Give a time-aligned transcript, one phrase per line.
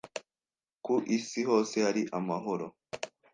[0.85, 2.67] Ku isi hose hari amahoro.